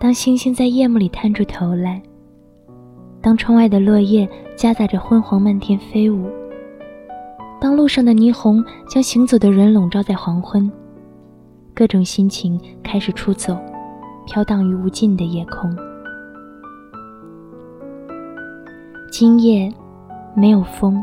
[0.00, 2.02] 当星星在夜幕里探出头来，
[3.20, 4.26] 当窗外的落叶
[4.56, 6.26] 夹杂着昏黄漫天飞舞，
[7.60, 10.72] 当路上的霓虹将行走的人笼罩在黄昏，
[11.74, 13.54] 各种心情开始出走，
[14.24, 15.70] 飘荡于无尽的夜空。
[19.12, 19.70] 今夜
[20.34, 20.98] 没有风，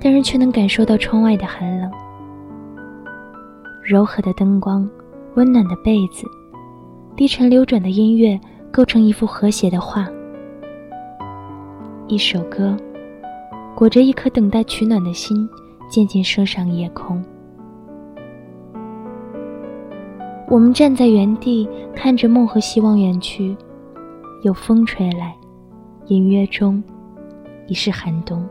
[0.00, 1.90] 但是却能感受到窗外的寒冷。
[3.84, 4.88] 柔和的灯光，
[5.34, 6.26] 温暖的被子。
[7.18, 8.38] 低沉流转的音乐
[8.70, 10.08] 构成一幅和谐的画，
[12.06, 12.76] 一首歌，
[13.74, 15.48] 裹着一颗等待取暖的心，
[15.90, 17.20] 渐渐升上夜空。
[20.46, 23.56] 我们站在原地，看着梦和希望远去，
[24.44, 25.34] 有风吹来，
[26.06, 26.80] 隐约中
[27.66, 28.48] 已是寒冬。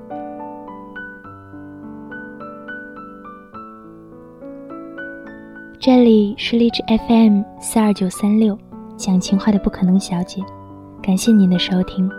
[5.88, 8.59] 这里是荔枝 FM 四二九三六，
[8.98, 10.44] 讲情话的不可能小姐，
[11.02, 12.11] 感谢您的收听。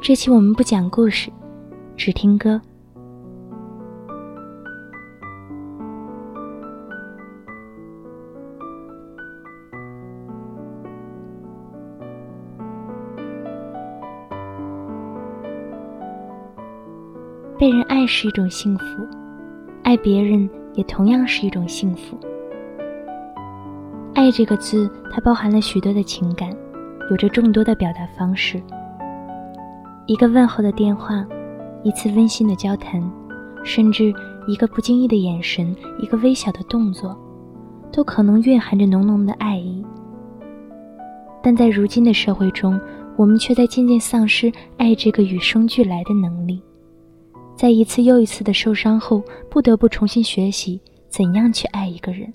[0.00, 1.30] 这期我们不讲故事，
[1.96, 2.60] 只听歌。
[17.56, 18.84] 被人爱是一种幸福，
[19.84, 20.50] 爱别人。
[20.76, 22.16] 也同样是一种幸福。
[24.14, 26.54] 爱这个字，它包含了许多的情感，
[27.10, 28.62] 有着众多的表达方式。
[30.06, 31.26] 一个问候的电话，
[31.82, 33.02] 一次温馨的交谈，
[33.64, 34.14] 甚至
[34.46, 37.16] 一个不经意的眼神，一个微小的动作，
[37.92, 39.84] 都可能蕴含着浓浓的爱意。
[41.42, 42.80] 但在如今的社会中，
[43.16, 46.62] 我们却在渐渐丧失爱这个与生俱来的能力。
[47.56, 52.32] 在一次又一次的受伤后，不得不重新学习怎样去爱一个人。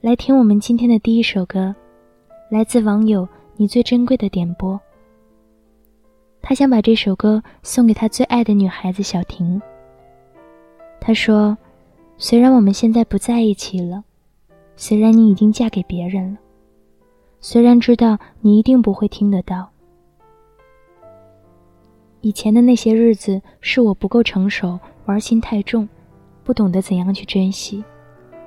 [0.00, 1.72] 来听我们今天的第一首歌，
[2.50, 4.78] 来自网友“你最珍贵的点播”。
[6.42, 9.62] 他想把这首歌送给他最爱的女孩子小婷。
[11.00, 11.56] 他说
[12.18, 14.02] ：“虽然我们现在不在一起了。”
[14.76, 16.38] 虽然你已经嫁给别人了，
[17.40, 19.68] 虽然知道你一定不会听得到，
[22.20, 25.88] 以前的那些日子是我不够成熟，玩心太重，
[26.42, 27.84] 不懂得怎样去珍惜，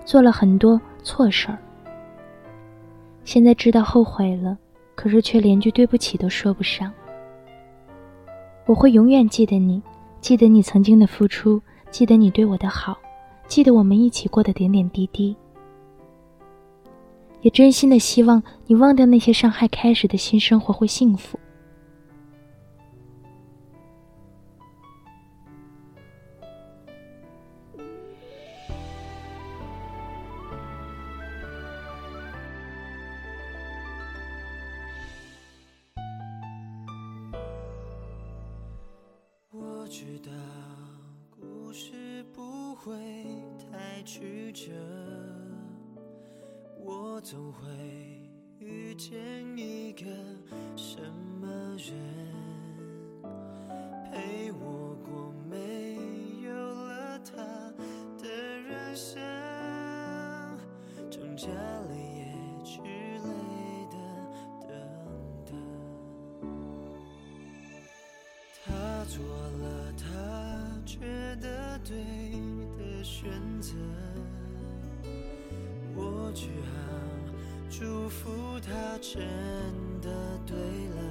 [0.04, 1.58] 做了很多错事儿。
[3.24, 4.58] 现在知道后悔了，
[4.96, 6.92] 可是却连句对不起都说不上。
[8.66, 9.82] 我会永远记得你，
[10.22, 12.98] 记得你曾经的付出，记得你对我的好，
[13.48, 15.36] 记得我们一起过的点点滴滴。
[17.46, 21.40] 也真心的希望你忘掉那些伤害，开始的新生活会幸福。
[39.52, 40.32] 我知道
[41.30, 42.92] 故事不会
[43.72, 45.25] 太曲折。
[47.26, 47.66] 总会
[48.60, 49.12] 遇见
[49.58, 50.06] 一个
[50.76, 51.02] 什
[51.42, 51.98] 么人，
[54.12, 55.98] 陪我过没
[56.44, 57.42] 有了他
[58.22, 59.20] 的人生，
[61.10, 63.28] 挣扎了也去累
[63.90, 63.98] 的
[64.68, 64.70] 等
[65.48, 65.58] 等。
[68.64, 70.06] 他做了他
[70.86, 71.00] 觉
[71.42, 71.98] 得对
[72.78, 73.74] 的选择。
[75.98, 76.74] 我只好
[77.78, 78.72] 祝福他，
[79.02, 79.22] 真
[80.02, 80.10] 的
[80.46, 80.56] 对
[80.96, 81.02] 了。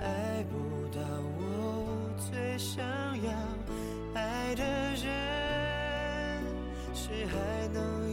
[0.00, 0.98] 爱不到
[1.36, 1.38] 我
[2.16, 2.82] 最想
[3.22, 3.30] 要
[4.14, 4.64] 爱的
[4.94, 6.42] 人，
[6.94, 8.05] 谁还能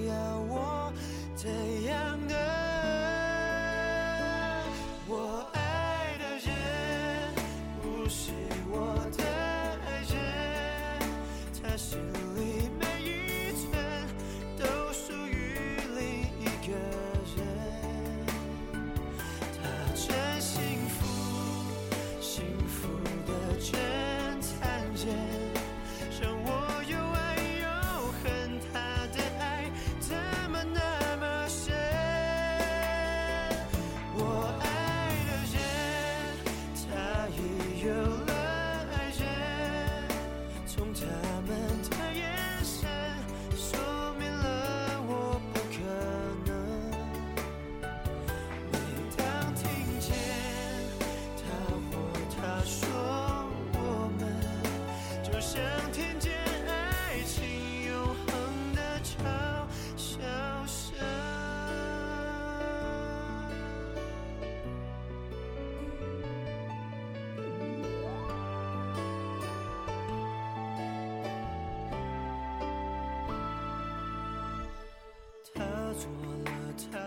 [76.94, 77.00] 他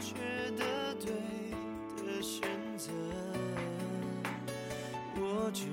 [0.00, 0.14] 觉
[0.56, 1.10] 得对
[1.96, 2.92] 的选择。
[5.16, 5.64] 我觉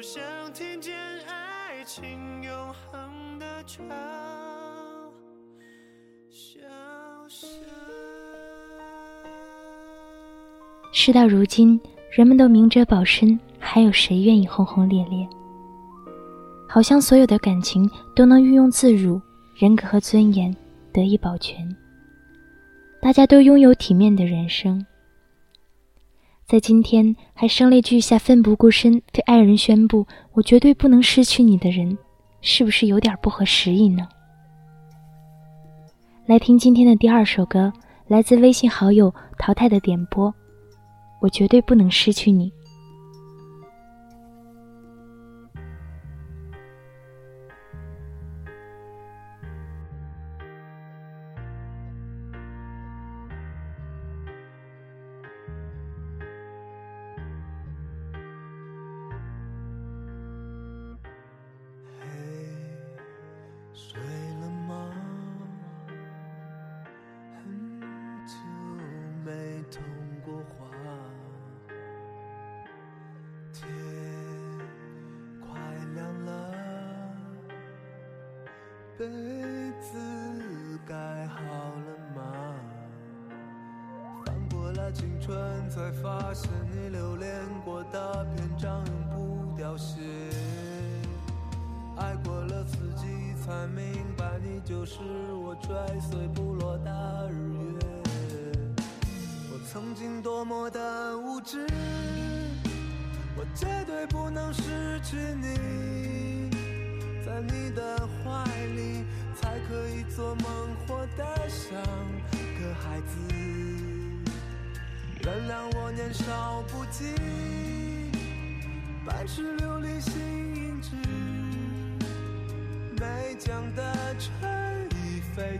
[0.00, 0.22] 就像
[0.54, 0.94] 听见
[1.28, 3.82] 爱情永恒的嘲
[6.30, 6.58] 笑
[7.28, 7.60] 声。
[10.90, 11.78] 事到如今，
[12.10, 15.28] 人们都明哲保身，还有谁愿意轰轰烈烈？
[16.66, 17.86] 好像所有的感情
[18.16, 19.20] 都能运用自如，
[19.54, 20.56] 人格和尊严
[20.94, 21.76] 得以保全。
[23.02, 24.82] 大家都拥有体面的人生。
[26.50, 30.04] 在今天还声泪俱下、奋不顾身对爱人宣布
[30.34, 31.96] “我绝对不能失去你”的人，
[32.40, 34.08] 是不是有点不合时宜呢？
[36.26, 37.72] 来听今天的第二首歌，
[38.08, 40.34] 来自微信好友淘汰的点播
[41.22, 42.52] ，“我绝对不能失去你”。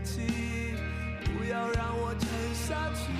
[0.03, 0.21] 起，
[1.23, 3.11] 不要让我沉下去。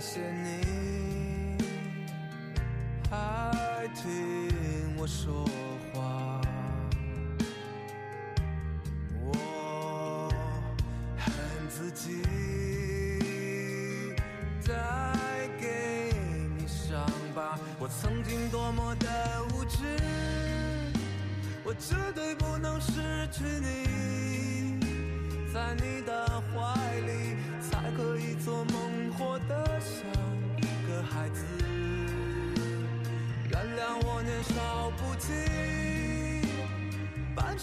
[0.00, 0.61] 谢你
[5.24, 5.46] 说
[5.92, 6.40] 话，
[9.20, 10.28] 我
[11.16, 11.32] 恨
[11.68, 12.24] 自己
[14.66, 14.72] 带
[15.60, 16.12] 给
[16.58, 17.56] 你伤疤。
[17.78, 19.76] 我曾经多么的无知，
[21.62, 24.80] 我绝对不能失去你，
[25.54, 26.21] 在你的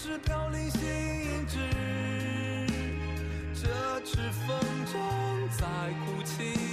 [0.02, 1.58] 是飘零心一只。
[3.52, 3.68] 这
[4.02, 4.16] 只
[4.46, 4.96] 风筝
[5.58, 5.66] 在
[6.06, 6.69] 哭泣，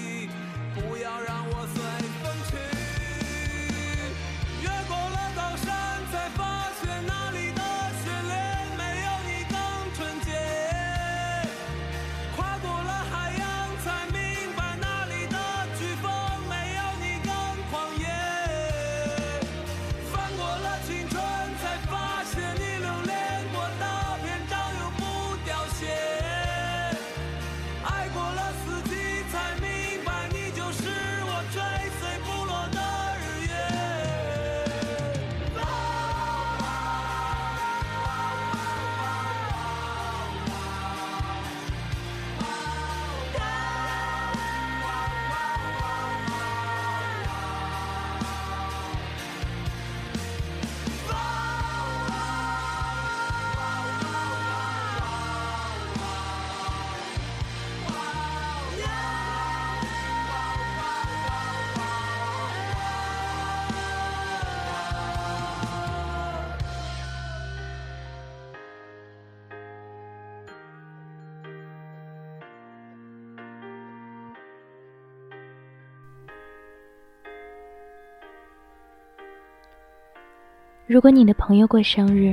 [80.88, 82.32] 如果你的朋友过生日，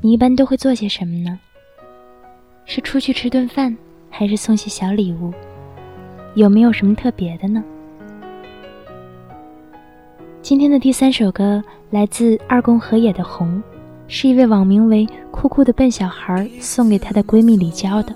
[0.00, 1.36] 你一般都会做些什么呢？
[2.64, 3.76] 是出去吃顿饭，
[4.08, 5.32] 还是送些小礼物？
[6.36, 7.60] 有没有什么特别的呢？
[10.40, 13.48] 今天的第三首歌来自二宫和也的《红》，
[14.06, 18.14] 是一位网名为“酷酷的笨小孩”送给她的闺蜜李娇的。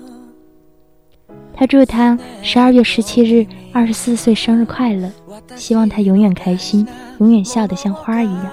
[1.53, 5.11] 她祝他十二月十七日二十四岁生日快乐，
[5.57, 6.87] 希望他永远开心，
[7.19, 8.49] 永远笑得像花儿一样，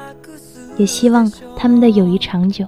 [0.80, 2.66] 也希望他们的友谊长久。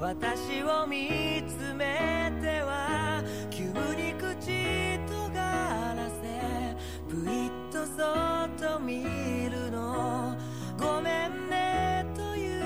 [0.00, 6.74] 私を見つめては急に口尖らせ
[7.06, 7.90] ぷいっとそ
[8.46, 9.04] っと見
[9.50, 10.34] るの。
[10.78, 12.60] ごめんねと言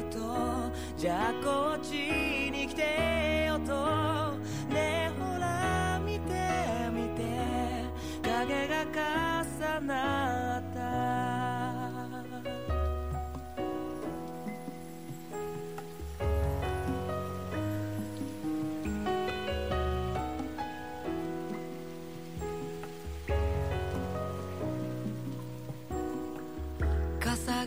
[0.00, 4.38] うとじゃあこっちに来てよと。
[4.72, 6.30] ねえほら見て
[6.94, 7.24] 見て。
[8.22, 10.25] 影が重なっ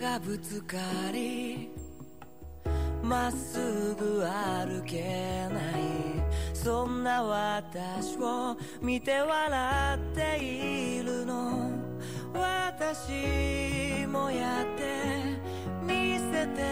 [0.10, 0.78] がぶつか
[1.14, 1.70] り
[3.04, 5.84] まっすぐ歩けない。
[6.52, 11.70] そんな私を見て笑っているの。
[12.34, 15.38] 私もやって
[15.84, 16.64] 見せて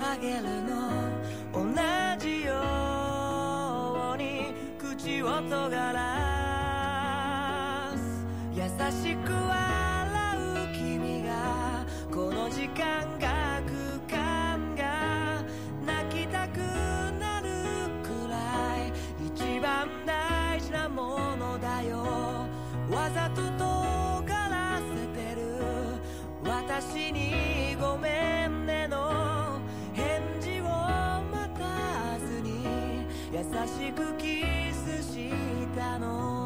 [0.00, 0.90] あげるの。
[1.52, 1.66] 同
[2.18, 2.54] じよ
[4.14, 6.02] うに口を尖ら
[7.96, 8.26] す。
[8.52, 9.42] 優しく笑う。
[9.42, 9.81] 君がこの
[12.52, 15.42] 時間が空間が
[15.86, 16.58] 泣きたく
[17.18, 17.48] なる
[18.02, 18.92] くらい
[19.26, 22.46] 一番大事なものだよ。
[22.90, 25.56] わざと尖らせてる。
[26.44, 29.58] 私にごめんねの。
[29.94, 30.64] 返事を
[31.32, 34.44] 待たずに優しくキ
[34.74, 35.30] スし
[35.74, 36.41] たの。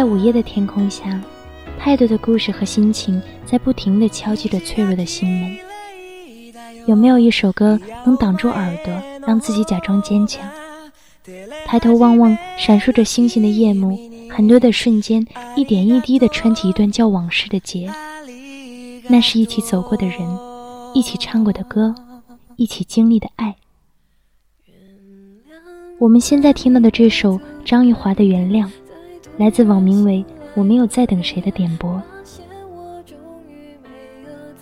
[0.00, 1.20] 在午夜的天空下，
[1.78, 5.58] 太多的故事和心情在不停地敲击着脆弱的心门。
[6.86, 8.94] 有没有一首歌能挡住耳朵，
[9.26, 10.42] 让自己假装坚强？
[11.66, 13.98] 抬头望望闪烁着星星的夜幕，
[14.30, 15.22] 很多的瞬间，
[15.54, 17.92] 一点一滴地穿起一段叫往事的结。
[19.06, 20.18] 那是一起走过的人，
[20.94, 21.94] 一起唱过的歌，
[22.56, 23.54] 一起经历的爱。
[25.98, 28.64] 我们现在听到的这首张玉华的《原谅》，
[29.36, 32.00] 来自网名为“我没有在等谁”的点播。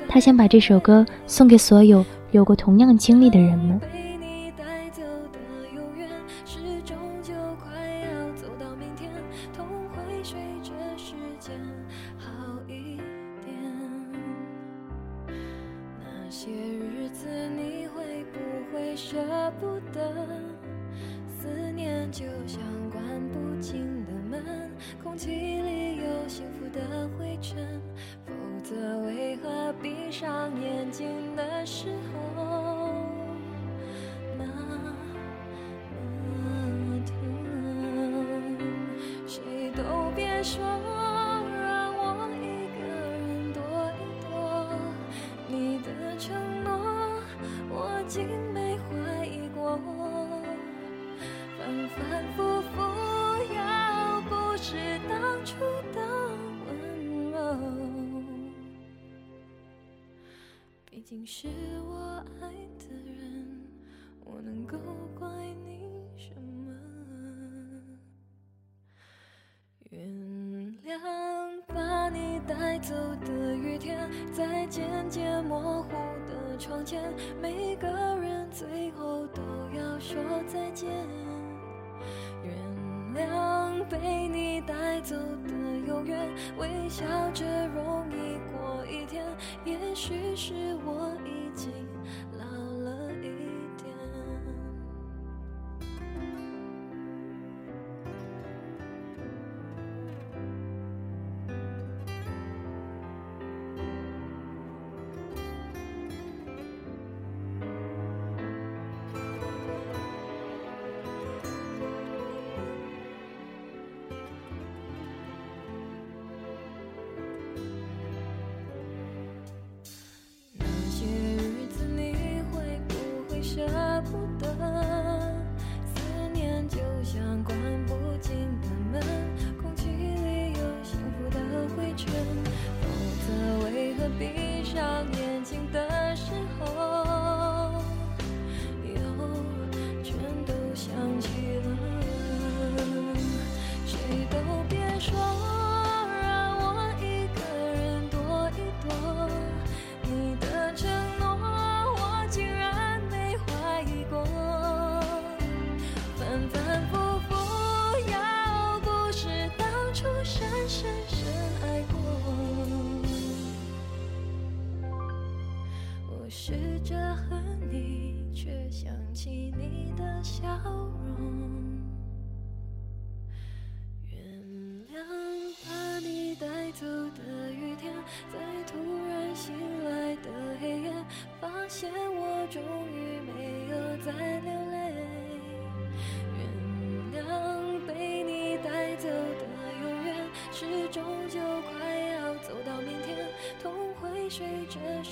[0.08, 3.80] 他想把这首歌送给所有有过同样经历的人们。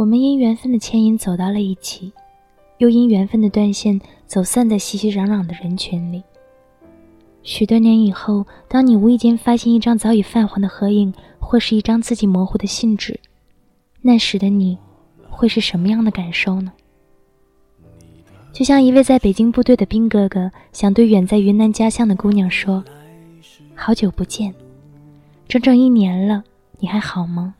[0.00, 2.10] 我们因缘分的牵引走到了一起，
[2.78, 6.22] 又因缘分的断线走散在熙熙攘攘的人群里。
[7.42, 13.20] 许多年以后，当你无意间发现一张早已泛黄的合影，或是一张字迹模糊的信纸，
[14.00, 14.78] 那时的你，
[15.28, 16.72] 会是什么样的感受呢？
[18.54, 22.82] 就像一位在北京部队的兵哥哥，想对远在云南家乡的姑娘说
[23.76, 24.54] ：“好久不见，
[25.46, 26.42] 整整一年了，
[26.78, 27.54] 你还好吗？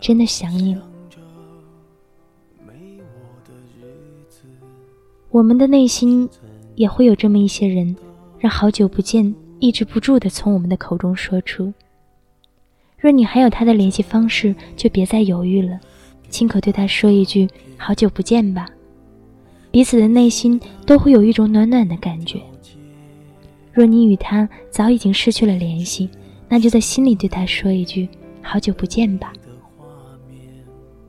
[0.00, 0.82] 真的想你了。”
[5.36, 6.26] 我们的内心
[6.76, 7.94] 也会有这么一些人，
[8.38, 11.74] 让好久不见抑制不住的从我们的口中说出。
[12.96, 15.78] 若你还有他的联系方式，就别再犹豫了，
[16.30, 17.46] 亲口对他说一句
[17.76, 18.66] “好久不见”吧。
[19.70, 22.40] 彼此的内心都会有一种暖暖的感觉。
[23.74, 26.08] 若你与他早已经失去了联系，
[26.48, 28.08] 那就在心里对他说一句
[28.40, 29.34] “好久不见”吧。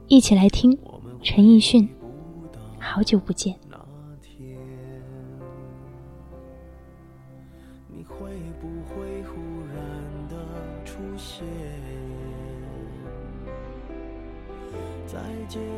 [0.09, 0.77] 一起来听
[1.23, 1.83] 陈奕迅
[2.77, 3.53] 《好久不见》。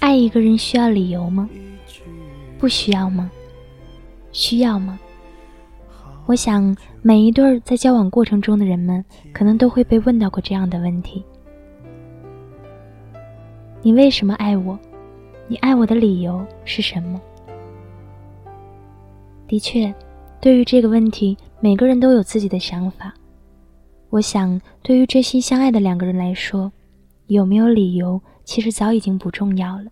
[0.00, 1.48] 爱一个人需要理由吗？
[2.58, 3.30] 不需要吗？
[4.32, 4.98] 需要吗？
[6.26, 11.24] 我想，每一对在交往过程中的人们，可能都会被问到过这样的问题：
[13.82, 14.78] 你为什么爱我？
[15.48, 17.20] 你爱我的理由是什么？
[19.48, 19.92] 的确，
[20.40, 23.12] 对于这个问题，每个人都有自己的想法。
[24.10, 26.72] 我想，对于真心相爱的两个人来说，
[27.28, 29.84] 有没有理由，其实早已经不重要了。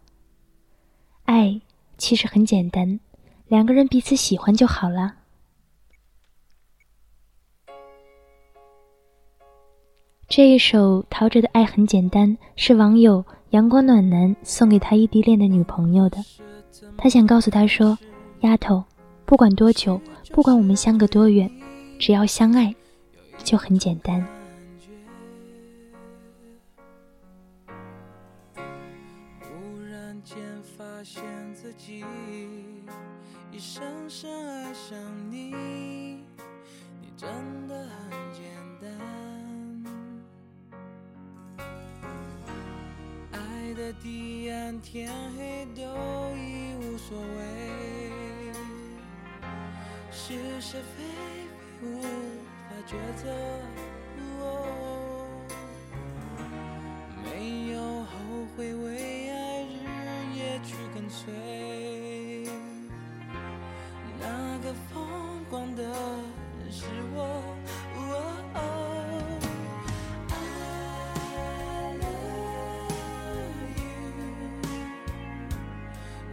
[1.25, 1.61] 爱
[1.97, 2.99] 其实很简单，
[3.47, 5.15] 两个人彼此喜欢就好了。
[10.27, 16.19] 这一首陶喆的《爱很简单》是网友阳光暖男送给他异地恋的女朋友的。
[16.97, 17.97] 他想告诉她说
[18.43, 18.83] ：“丫头，
[19.25, 20.01] 不管多久，
[20.33, 21.51] 不管我们相隔多远，
[21.99, 22.75] 只要相爱，
[23.45, 24.27] 就很简单。”
[29.41, 30.37] 忽然间
[30.77, 31.23] 发现
[31.55, 32.05] 自己
[33.51, 34.97] 已深深爱上
[35.31, 35.51] 你，
[37.01, 37.29] 你真
[37.67, 38.45] 的很简
[38.81, 38.89] 单。
[43.33, 45.83] 爱的地暗天黑都
[46.37, 48.53] 已无所谓，
[50.11, 51.05] 是是非
[51.81, 52.03] 非无
[52.89, 53.29] 抉择。
[54.41, 54.43] 哦
[57.23, 57.29] 没
[57.73, 58.09] 有后
[58.57, 59.77] 悔，为爱日
[60.35, 61.31] 夜去跟随。
[64.19, 65.93] 那个疯狂的人
[66.73, 67.19] 是我。
[68.55, 68.57] 哦
[70.31, 70.33] I
[72.01, 73.93] love you，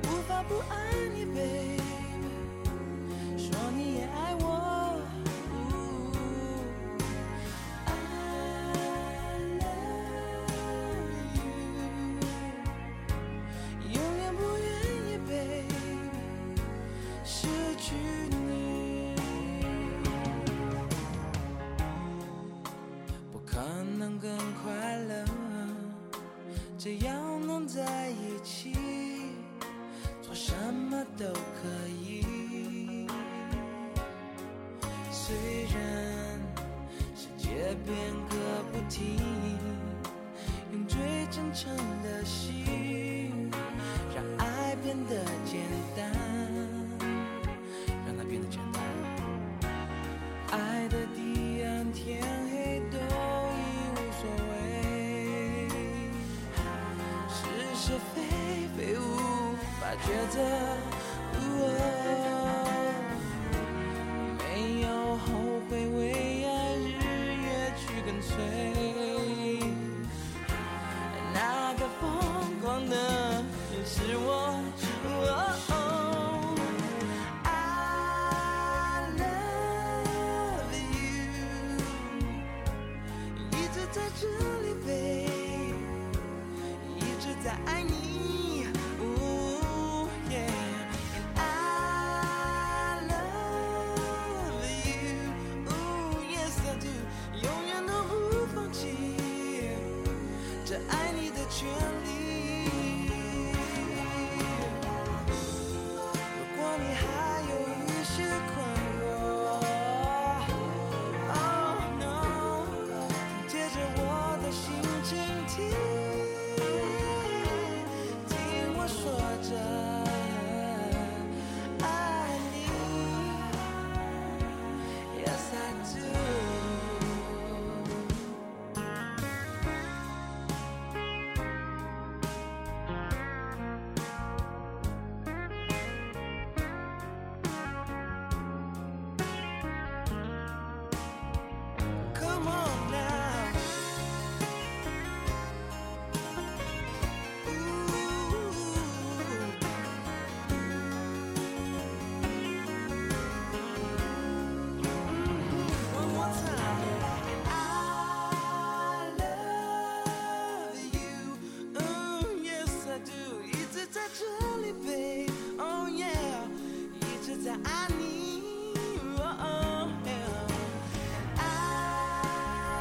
[0.03, 0.73] 无法不爱
[1.13, 1.74] 你，baby。
[24.25, 25.23] 更快乐，
[26.79, 28.73] 只要能在一起，
[30.19, 33.05] 做什么都可以。
[35.11, 35.35] 虽
[35.65, 36.41] 然
[37.15, 37.95] 世界变
[38.27, 38.35] 个
[38.73, 39.19] 不停，
[40.73, 40.97] 用最
[41.29, 42.64] 真诚的心，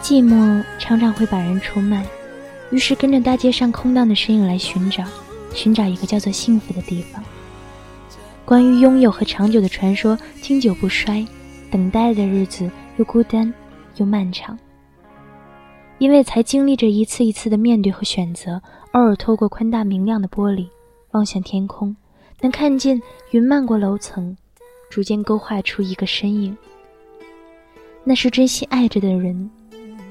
[0.04, 2.04] 寂寞常常会把人出卖，
[2.70, 5.02] 于是跟着大街上空荡的身影来寻找，
[5.54, 7.24] 寻找一个叫做幸福的地方。
[8.44, 11.26] 关于拥有和长久的传说经久不衰，
[11.70, 13.50] 等待的日子又孤单
[13.96, 14.58] 又漫长。
[15.96, 18.60] 因为才经历着一次一次的面对和选择，
[18.92, 20.68] 偶尔透过宽大明亮的玻璃
[21.12, 21.96] 望向天空，
[22.42, 24.36] 能看见云漫过楼层，
[24.90, 26.54] 逐渐勾画出一个身影。
[28.04, 29.50] 那是真心爱着的人，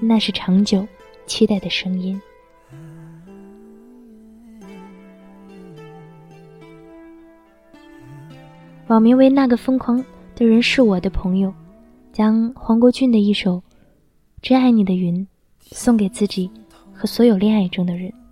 [0.05, 0.85] 那是长久
[1.25, 2.21] 期待的声音。
[8.87, 10.03] 网名为“那个疯狂
[10.35, 11.53] 的人是我的朋友”，
[12.11, 13.55] 将黄国俊的一首
[14.41, 15.25] 《真爱你的云》
[15.75, 16.51] 送给自己
[16.93, 18.22] 和所有恋爱中的人。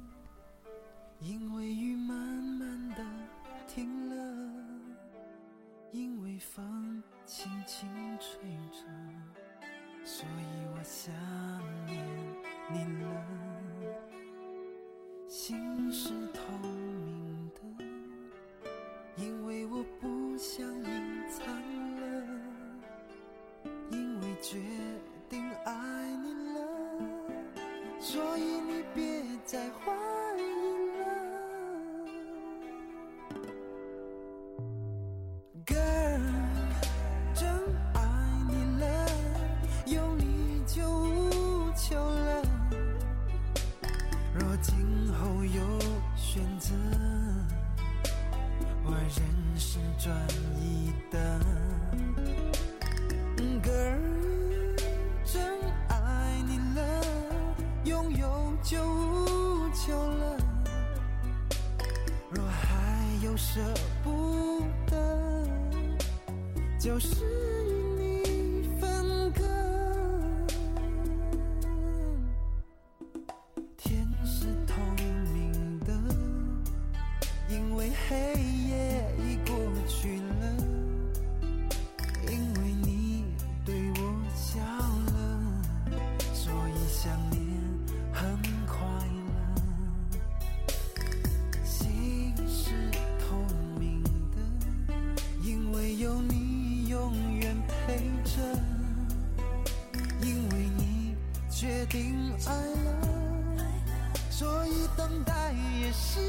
[104.95, 106.19] 等待也是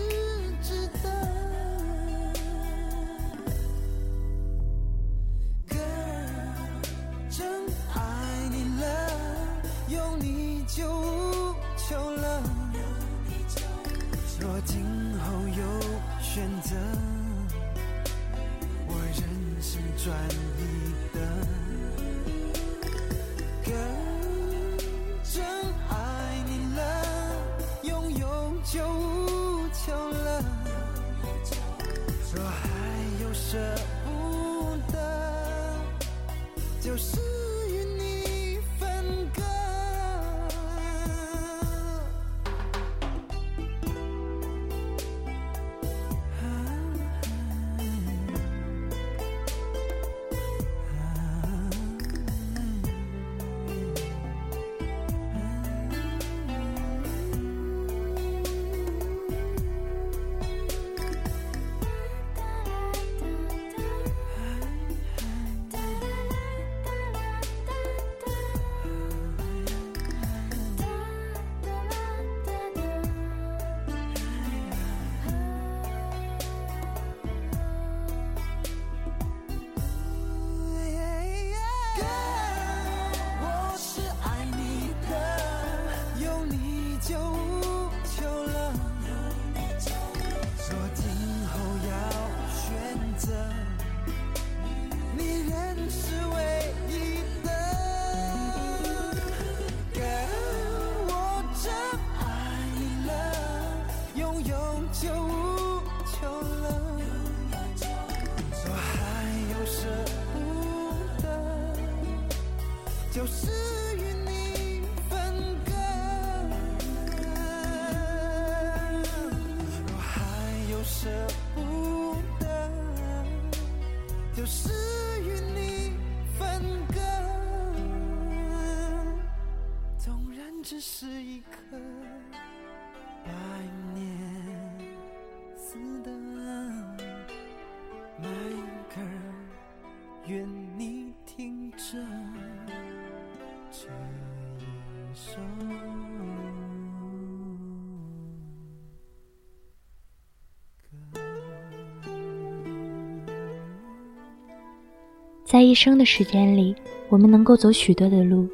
[155.53, 156.75] 在一生的时间里，
[157.11, 158.49] 我们能够走许多的路，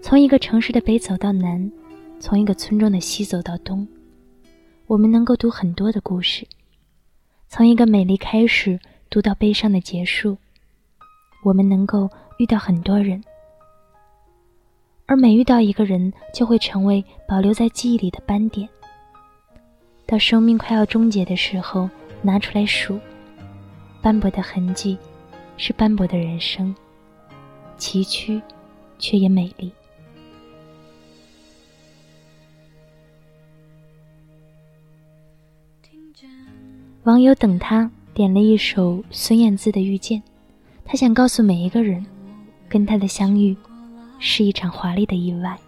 [0.00, 1.70] 从一个城市的北走到南，
[2.18, 3.86] 从一个村庄的西走到东。
[4.86, 6.48] 我们能够读很多的故事，
[7.46, 10.38] 从一个美丽开始读到悲伤的结束。
[11.44, 13.22] 我们能够遇到很多人，
[15.04, 18.66] 而每遇到一个人，就会成为保留在记忆里的斑点。
[20.06, 21.90] 到生命快要终结的时候，
[22.22, 22.98] 拿出来数，
[24.00, 24.96] 斑驳的痕迹。
[25.62, 26.74] 是斑驳的人生，
[27.76, 28.40] 崎岖，
[28.98, 29.70] 却也美丽。
[37.02, 40.18] 网友等他点了一首孙燕姿的《遇见》，
[40.82, 42.06] 他想告诉每一个人，
[42.66, 43.54] 跟他的相遇
[44.18, 45.58] 是一场华丽的意外。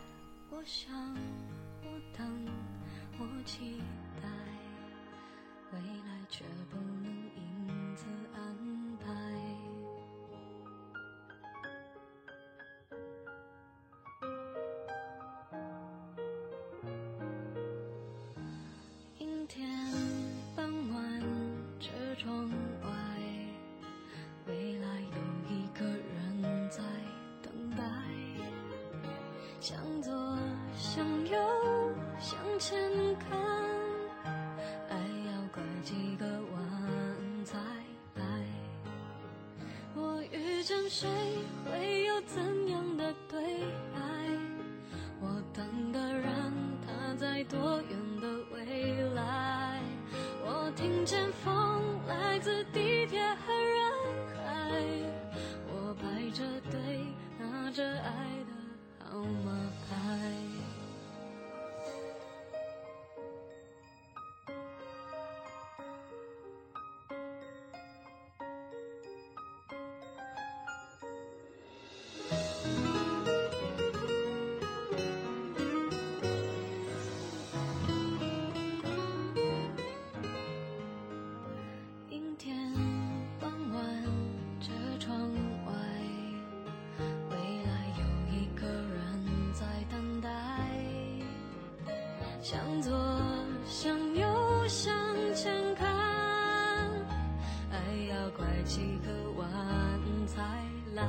[98.72, 99.46] 几个晚
[100.26, 100.40] 才
[100.94, 101.04] 来。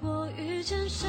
[0.00, 1.06] 我遇见谁，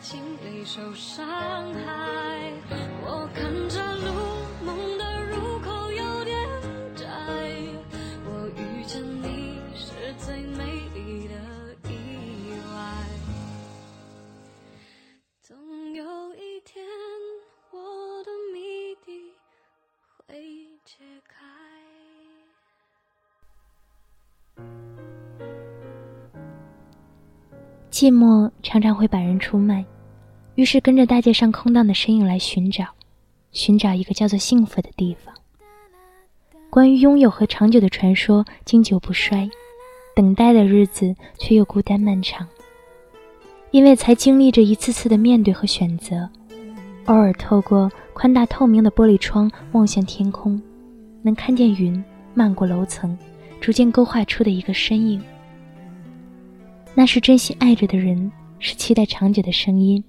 [0.00, 1.24] 心里受伤
[1.74, 2.19] 害。
[28.00, 29.84] 寂寞常常会把人出卖。
[30.54, 32.86] 于是跟着大街上空荡的身影来寻找，
[33.52, 35.34] 寻找一个叫做幸福的地方。
[36.70, 39.46] 关于拥有和长久的传说经久不衰，
[40.16, 42.48] 等待的日子却又孤单漫长。
[43.70, 46.26] 因为才经历着一次次的面对和选择，
[47.04, 50.58] 偶尔透过宽大透明的玻璃窗望向天空，
[51.20, 53.14] 能看见云漫过楼层，
[53.60, 55.22] 逐渐勾画出的一个身影。
[56.94, 60.02] 那是真心爱着的人，是期待长久的声音。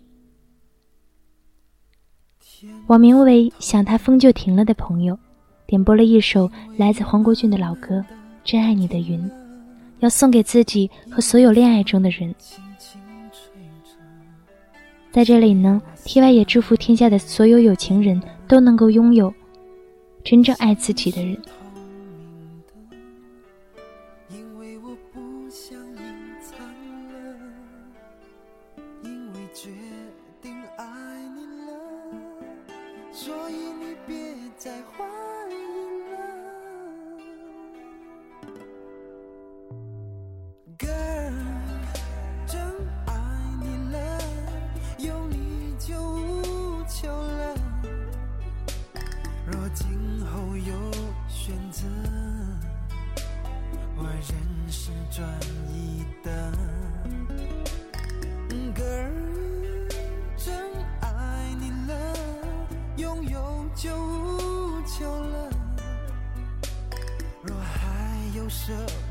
[2.87, 5.17] 网名为“想他风就停了”的朋友，
[5.65, 7.99] 点播了一首来自黄国俊的老歌
[8.43, 9.19] 《真爱你的云》，
[9.99, 12.35] 要送给自己和所有恋爱中的人。
[15.11, 19.33] 在这里呢，T.Y 也祝福天下的所有有情人都能够拥有
[20.23, 21.37] 真正爱自己的人。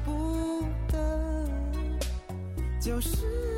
[0.05, 1.49] 不得，
[2.81, 3.50] 就是。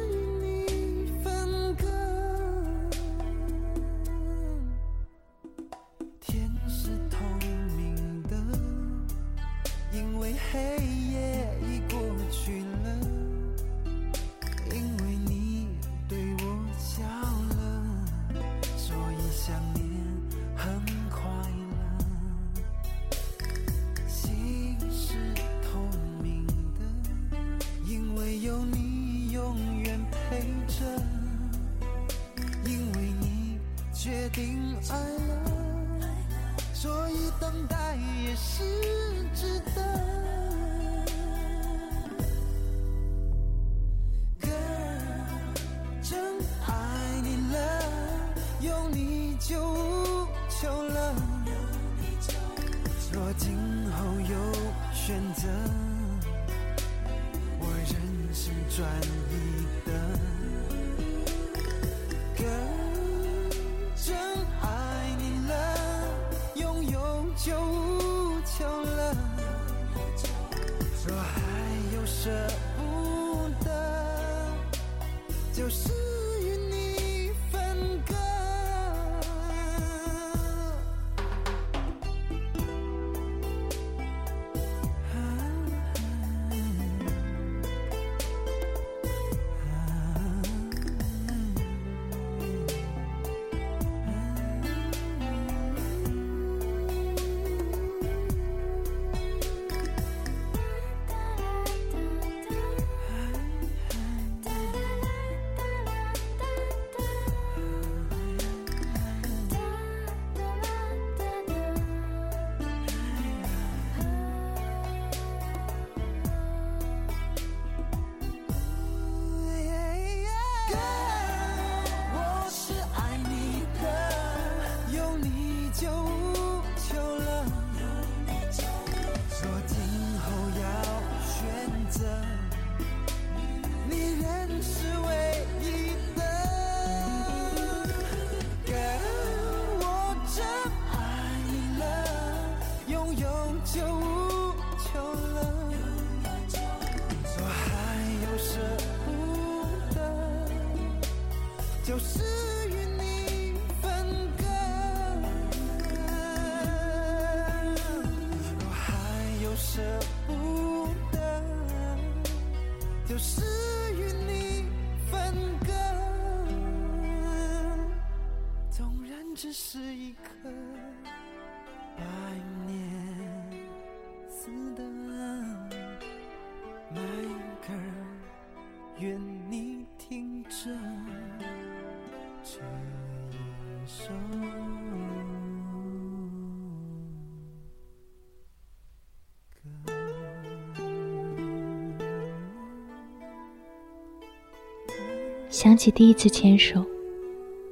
[195.52, 196.82] 想起第一次牵手，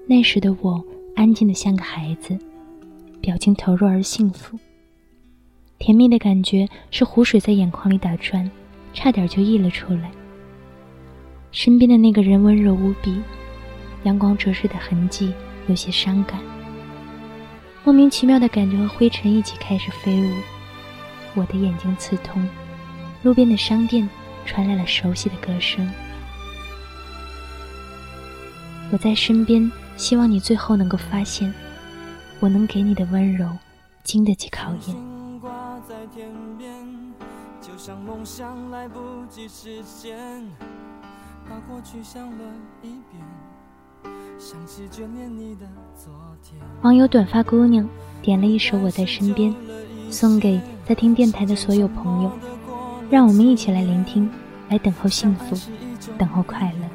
[0.07, 0.85] 那时的我
[1.16, 2.39] 安静的像个孩子，
[3.22, 4.59] 表情投入而幸福。
[5.78, 8.49] 甜蜜的感觉是湖水在眼眶里打转，
[8.93, 10.11] 差点就溢了出来。
[11.53, 13.18] 身边的那个人温柔无比，
[14.03, 15.33] 阳光折射的痕迹
[15.66, 16.39] 有些伤感。
[17.83, 20.31] 莫名其妙的感觉和灰尘一起开始飞舞，
[21.35, 22.47] 我的眼睛刺痛。
[23.22, 24.07] 路边的商店
[24.45, 25.91] 传来了熟悉的歌声。
[28.93, 31.55] 我在身边，希望你最后能够发现，
[32.41, 33.49] 我能给你的温柔，
[34.03, 34.80] 经得起考验。
[34.80, 36.28] 星挂在天
[36.59, 36.68] 边，
[37.61, 40.18] 就像梦想来不及实现，
[41.49, 42.45] 把过去想了
[42.82, 46.12] 一遍，想起眷恋你的昨
[46.43, 46.61] 天。
[46.82, 47.88] 网友短发姑娘
[48.20, 49.55] 点了一首《我在身边》，
[50.11, 52.32] 送给在听电台的所有朋友，
[53.09, 54.28] 让我们一起来聆听，
[54.68, 55.57] 来等候幸福，
[56.18, 56.89] 等候快乐。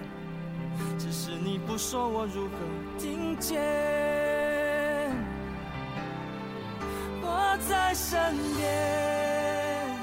[7.96, 9.98] 身边，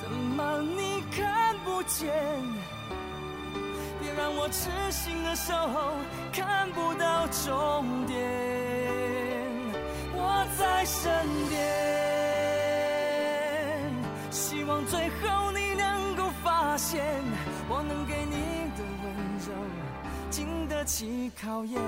[0.00, 2.08] 怎么你看不见？
[4.00, 5.96] 别让我痴心的守候，
[6.32, 8.16] 看不到终点。
[10.14, 11.58] 我在身边，
[14.30, 17.04] 希望最后你能够发现，
[17.68, 19.06] 我能给你的温
[19.44, 19.52] 柔
[20.30, 21.82] 经得起考验。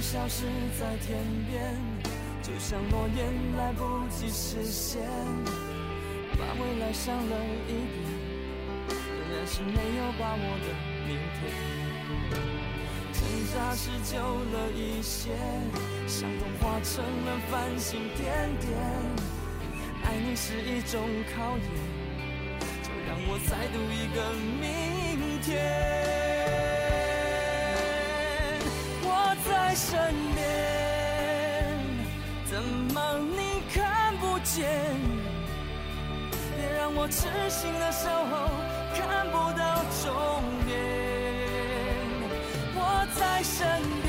[0.00, 0.44] 消失
[0.78, 1.18] 在天
[1.50, 1.74] 边，
[2.42, 3.26] 就像诺言
[3.56, 5.02] 来不及实现，
[6.38, 7.36] 把未来想了
[7.66, 7.98] 一遍，
[8.88, 10.66] 仍然是没有把握的
[11.06, 11.40] 明天。
[13.12, 13.20] 挣
[13.52, 15.30] 扎是久了一些，
[16.06, 18.26] 伤痛化成了繁星点
[18.60, 18.70] 点。
[20.04, 21.00] 爱你是一种
[21.34, 21.64] 考验，
[22.82, 24.16] 就让我再度一个
[24.60, 26.17] 明天。
[29.48, 29.98] 在身
[30.34, 30.44] 边，
[32.50, 34.68] 怎么你看不见？
[36.56, 38.50] 别让我痴心的守候，
[38.94, 40.06] 看不到终
[40.66, 40.76] 点。
[42.74, 42.78] 我
[43.18, 43.58] 在身
[44.02, 44.06] 边，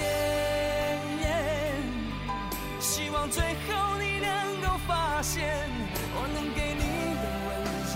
[2.80, 5.70] 希望最后你能够发现，
[6.14, 6.84] 我能给你
[7.22, 7.50] 的温
[7.94, 7.96] 柔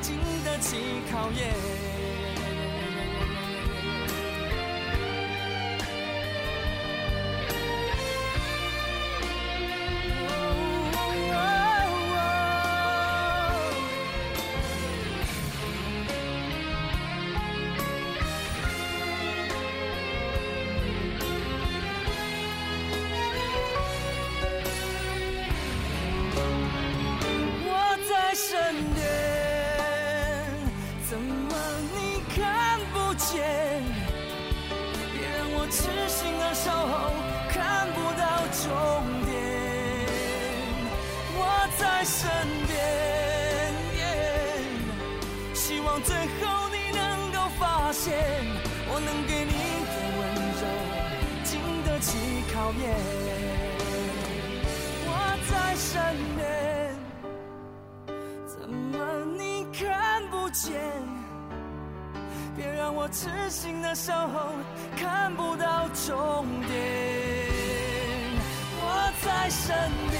[0.00, 1.85] 经得起考验。
[33.16, 33.42] 见？
[35.12, 37.10] 别让我痴心的守候，
[37.48, 38.24] 看不到
[38.62, 38.64] 终
[39.24, 39.30] 点。
[41.38, 41.40] 我
[41.78, 42.16] 在身
[42.66, 42.74] 边，
[45.54, 48.04] 希望最后你能够发现，
[48.88, 49.52] 我能给你
[49.90, 50.22] 的温
[50.60, 50.62] 柔
[51.44, 51.50] 经
[51.84, 52.08] 得起
[52.52, 52.84] 考验。
[55.08, 55.10] 我
[55.50, 55.92] 在身
[56.36, 56.40] 边，
[58.46, 58.94] 怎么
[59.38, 61.15] 你看不见？
[62.56, 64.52] 别让我痴心的守候，
[64.96, 66.72] 看不到终点。
[68.80, 69.76] 我在身
[70.10, 70.16] 边，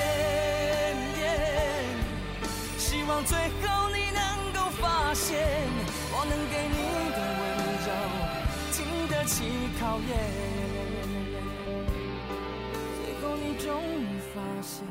[2.76, 5.38] 希望最后你能够发现，
[6.12, 6.76] 我能给你
[7.16, 7.42] 的温
[7.86, 7.88] 柔
[8.70, 9.34] 经得起
[9.80, 10.10] 考验。
[12.98, 13.66] 最后你终
[13.98, 14.84] 于发现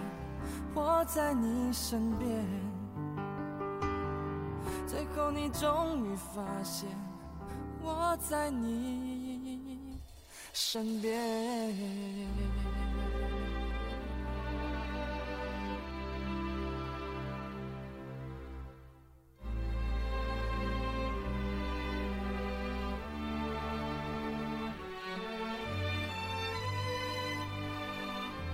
[0.73, 2.43] 我在你身边，
[4.87, 6.89] 最后你终于发现
[7.85, 9.77] 我在你
[10.53, 11.13] 身边。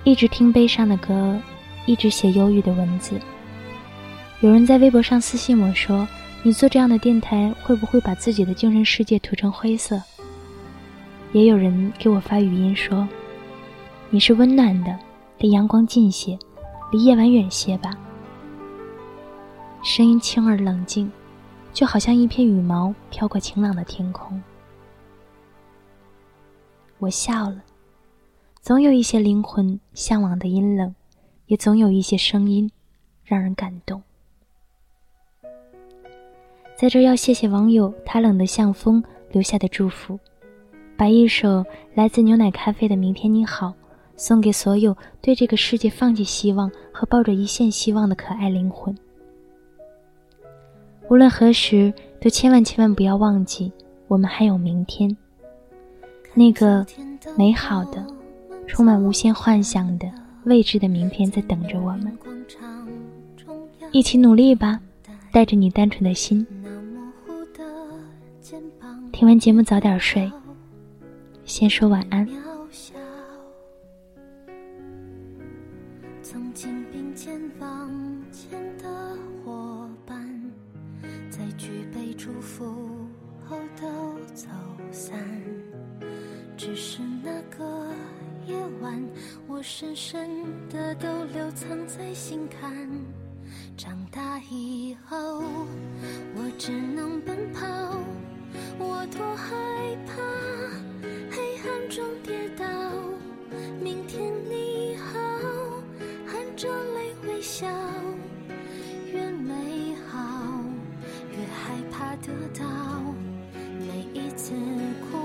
[0.03, 1.39] 一直听悲伤的歌，
[1.85, 3.17] 一直写忧郁的文字。
[4.41, 6.05] 有人在微博上私信我说
[6.43, 10.01] ：“你做这样的电台，会不会把自己的精神世界涂成灰色？”
[11.33, 13.07] 也有人给我发语音说
[14.09, 14.99] ：“你是温暖的，
[15.37, 16.37] 离阳光近些，
[16.91, 17.97] 离夜晚远些吧。”
[19.83, 21.11] 声音轻而冷静，
[21.71, 24.41] 就好像一片羽毛飘过晴朗的天空。
[26.99, 27.63] 我笑了。
[28.61, 30.93] 总有一些灵魂向往的阴冷，
[31.47, 32.69] 也总有一些声音
[33.23, 34.03] 让人感动。
[36.81, 40.19] 在这要谢谢网友他冷的像风留下的祝福，
[40.97, 41.63] 把一首
[41.93, 43.67] 来自牛奶咖啡的《明天你好》
[44.15, 48.97] 送给所有对这个世界放弃希望和抱着一线希望的可爱灵魂。
[51.07, 53.71] 无论何时，都千万千万不要忘记，
[54.07, 55.15] 我们还有明天，
[56.33, 56.83] 那个
[57.37, 58.03] 美好的。
[58.65, 60.11] 充满无限幻想的
[60.45, 62.17] 未知的明天在等着我们，
[63.91, 64.79] 一起努力吧！
[65.31, 66.43] 带着你单纯的心。
[69.11, 70.31] 听完节目早点睡，
[71.45, 72.27] 先说晚安。
[76.23, 77.91] 曾经并肩往
[78.31, 78.87] 前的
[79.43, 80.17] 伙伴，
[81.29, 82.65] 在举杯祝福
[83.45, 84.47] 后都走
[84.91, 85.19] 散，
[86.57, 87.87] 只是那个。
[88.47, 88.99] 夜晚，
[89.47, 90.27] 我深深
[90.67, 92.89] 的都留藏在心坎。
[93.77, 95.43] 长大以后，
[96.33, 97.61] 我只能奔跑，
[98.77, 99.55] 我多害
[100.05, 100.21] 怕
[101.29, 102.65] 黑暗中跌倒
[103.81, 105.19] 明天你好
[106.25, 107.67] 含着泪微笑
[109.11, 110.19] 越美好
[111.31, 112.65] 越害怕得到
[113.79, 114.53] 每一次
[115.11, 115.17] 哭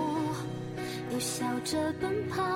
[1.13, 2.56] 又笑着奔跑。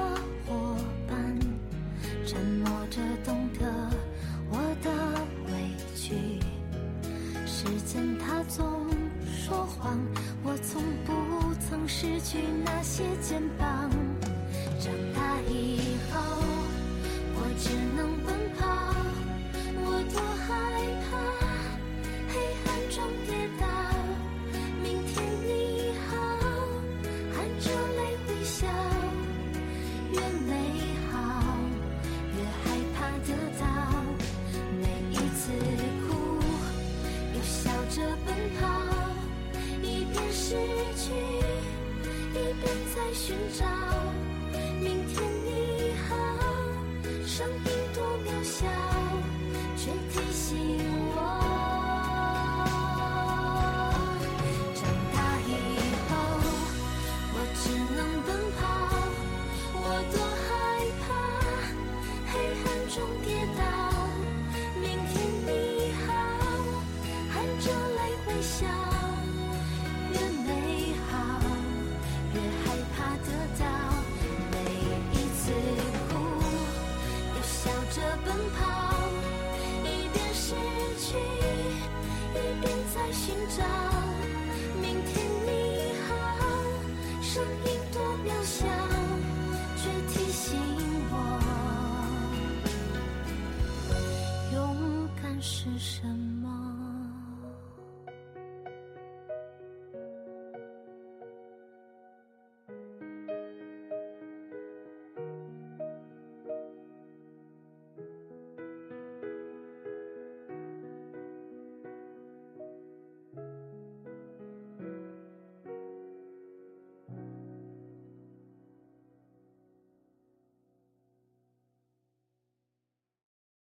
[12.31, 13.70] 去那些肩膀。